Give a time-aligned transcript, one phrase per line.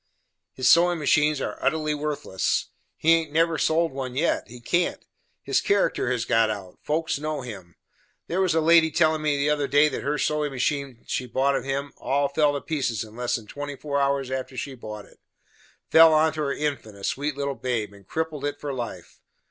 [0.53, 5.05] "His sewin' machines are utterly worthless; he haint never sold one yet; he cant.
[5.43, 7.75] His character has got out folks know him.
[8.25, 10.17] There was a lady tellin' me the other day that her
[10.49, 14.31] machine she bought of him, all fell to pieces in less than twenty four hours
[14.31, 15.19] after she bought it;
[15.91, 19.19] fell onto her infant, a sweet little babe, and crippled it for life.